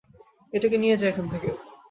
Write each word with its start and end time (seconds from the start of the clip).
এটাকে 0.53 0.77
নিয়ে 0.77 0.95
যা 0.97 1.05
এখান 1.09 1.25
থেকে। 1.33 1.49